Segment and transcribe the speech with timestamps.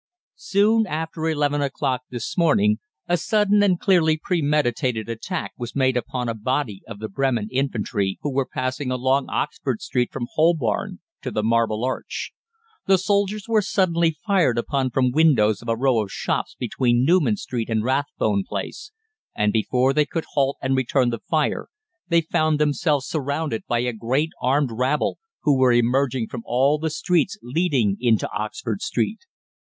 [0.41, 6.27] "Soon after eleven o'clock this morning a sudden and clearly premeditated attack was made upon
[6.27, 11.29] a body of the Bremen infantry, who were passing along Oxford Street from Holborn to
[11.29, 12.33] the Marble Arch.
[12.87, 17.37] The soldiers were suddenly fired upon from windows of a row of shops between Newman
[17.37, 18.91] Street and Rathbone Place,
[19.35, 21.67] and before they could halt and return the fire
[22.07, 26.89] they found themselves surrounded by a great armed rabble, who were emerging from all the
[26.89, 29.27] streets leading into Oxford Street.